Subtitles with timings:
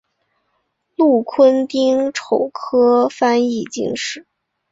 [0.95, 4.25] 禄坤丁丑科翻译进士。